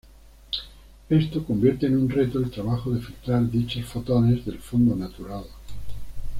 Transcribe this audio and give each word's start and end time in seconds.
Esto 1.11 1.43
convierte 1.45 1.85
en 1.85 1.95
un 1.95 2.09
reto 2.09 2.39
el 2.39 2.49
trabajo 2.49 2.89
de 2.89 3.01
filtrar 3.01 3.51
dichos 3.51 3.85
fotones 3.85 4.43
del 4.47 4.57
fondo 4.57 4.95
natural. 4.95 5.43